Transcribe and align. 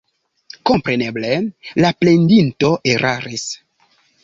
Kompreneble, 0.69 1.29
la 1.85 1.93
plendinto 2.05 2.73
eraris. 2.95 3.47